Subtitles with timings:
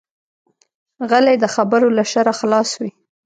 [1.09, 2.91] غلی، د خبرو له شره خلاص وي.